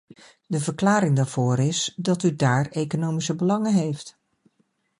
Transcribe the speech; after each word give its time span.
De 0.47 0.59
verklaring 0.59 1.15
daarvoor 1.15 1.59
is 1.59 1.93
dat 1.97 2.23
u 2.23 2.35
daar 2.35 2.65
economische 2.67 3.35
belangen 3.35 3.73
heeft. 3.73 4.19